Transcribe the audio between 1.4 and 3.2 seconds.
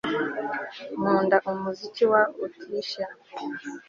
umuziki wa Otirishiya